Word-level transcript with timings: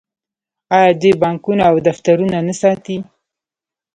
آیا 0.77 0.91
دوی 1.01 1.13
بانکونه 1.21 1.63
او 1.71 1.75
دفترونه 1.87 2.37
نه 2.47 2.53
ساتي؟ 2.61 2.97